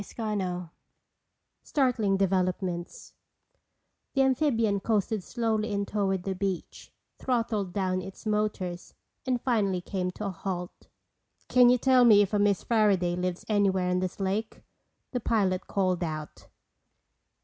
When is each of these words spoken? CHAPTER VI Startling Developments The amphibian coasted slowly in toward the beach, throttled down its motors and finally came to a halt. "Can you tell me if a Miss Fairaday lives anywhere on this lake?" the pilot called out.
CHAPTER 0.03 0.35
VI 0.39 0.69
Startling 1.61 2.17
Developments 2.17 3.13
The 4.15 4.23
amphibian 4.23 4.79
coasted 4.79 5.21
slowly 5.23 5.71
in 5.71 5.85
toward 5.85 6.23
the 6.23 6.33
beach, 6.33 6.91
throttled 7.19 7.71
down 7.71 8.01
its 8.01 8.25
motors 8.25 8.95
and 9.27 9.39
finally 9.39 9.79
came 9.79 10.09
to 10.13 10.25
a 10.25 10.31
halt. 10.31 10.87
"Can 11.49 11.69
you 11.69 11.77
tell 11.77 12.03
me 12.03 12.23
if 12.23 12.33
a 12.33 12.39
Miss 12.39 12.63
Fairaday 12.63 13.15
lives 13.15 13.45
anywhere 13.47 13.91
on 13.91 13.99
this 13.99 14.19
lake?" 14.19 14.63
the 15.11 15.19
pilot 15.19 15.67
called 15.67 16.03
out. 16.03 16.47